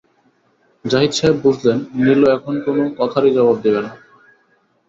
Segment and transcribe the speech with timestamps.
[0.85, 3.91] জাহিদ সাহেব বুঝলেন, নীলু এখন কোনো কথারই জবাব দেবে না।